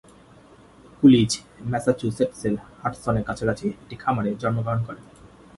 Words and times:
Coolidge 0.99 1.31
ম্যাসাচুসেটসের 1.71 2.55
হাডসনের 2.81 3.27
কাছাকাছি 3.29 3.65
একটি 3.73 3.95
খামারে 3.95 4.29
জন্মগ্রহণ 4.41 4.81
করেন। 4.87 5.03